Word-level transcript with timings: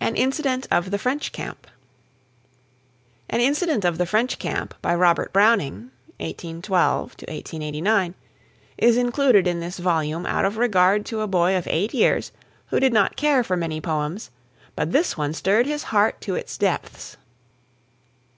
AN 0.00 0.16
INCIDENT 0.16 0.66
OF 0.72 0.90
THE 0.90 0.98
FRENCH 0.98 1.30
CAMP. 1.30 1.68
"An 3.30 3.38
Incident 3.38 3.84
of 3.84 3.96
the 3.96 4.04
French 4.04 4.36
Camp," 4.40 4.74
by 4.82 4.92
Robert 4.92 5.32
Browning 5.32 5.92
(1812 6.16 7.14
89), 7.28 8.14
is 8.78 8.96
included 8.96 9.46
in 9.46 9.60
this 9.60 9.78
volume 9.78 10.26
out 10.26 10.44
of 10.44 10.56
regard 10.56 11.06
to 11.06 11.20
a 11.20 11.28
boy 11.28 11.54
of 11.56 11.68
eight 11.68 11.94
years 11.94 12.32
who 12.70 12.80
did 12.80 12.92
not 12.92 13.14
care 13.14 13.44
for 13.44 13.56
many 13.56 13.80
poems, 13.80 14.32
but 14.74 14.90
this 14.90 15.16
one 15.16 15.32
stirred 15.32 15.66
his 15.66 15.84
heart 15.84 16.20
to 16.20 16.34
its 16.34 16.58
depths. 16.58 17.16